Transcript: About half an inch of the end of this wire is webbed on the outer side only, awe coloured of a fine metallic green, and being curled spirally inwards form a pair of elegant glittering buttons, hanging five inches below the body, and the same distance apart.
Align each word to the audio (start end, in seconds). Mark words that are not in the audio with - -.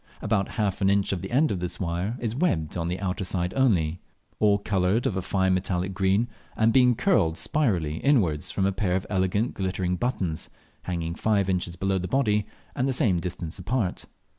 About 0.19 0.49
half 0.57 0.81
an 0.81 0.89
inch 0.89 1.11
of 1.13 1.21
the 1.21 1.29
end 1.29 1.51
of 1.51 1.59
this 1.59 1.79
wire 1.79 2.17
is 2.19 2.35
webbed 2.35 2.75
on 2.75 2.87
the 2.87 2.99
outer 2.99 3.23
side 3.23 3.53
only, 3.53 4.01
awe 4.39 4.57
coloured 4.57 5.05
of 5.05 5.15
a 5.15 5.21
fine 5.21 5.53
metallic 5.53 5.93
green, 5.93 6.27
and 6.57 6.73
being 6.73 6.95
curled 6.95 7.37
spirally 7.37 7.97
inwards 7.97 8.49
form 8.49 8.65
a 8.65 8.71
pair 8.71 8.95
of 8.95 9.05
elegant 9.11 9.53
glittering 9.53 9.97
buttons, 9.97 10.49
hanging 10.85 11.13
five 11.13 11.47
inches 11.47 11.75
below 11.75 11.99
the 11.99 12.07
body, 12.07 12.47
and 12.75 12.87
the 12.87 12.93
same 12.93 13.19
distance 13.19 13.59
apart. 13.59 14.05